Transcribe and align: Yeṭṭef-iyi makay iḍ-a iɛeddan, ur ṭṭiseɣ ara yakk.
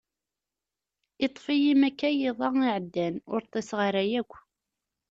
Yeṭṭef-iyi 1.21 1.73
makay 1.81 2.17
iḍ-a 2.29 2.49
iɛeddan, 2.65 3.15
ur 3.33 3.41
ṭṭiseɣ 3.45 3.79
ara 3.87 4.01
yakk. 4.11 4.33